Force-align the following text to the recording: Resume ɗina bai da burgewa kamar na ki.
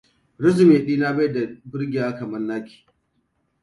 Resume 0.43 0.77
ɗina 0.85 1.15
bai 1.15 1.31
da 1.33 1.41
burgewa 1.69 2.17
kamar 2.17 2.41
na 2.47 2.55
ki. 2.65 2.77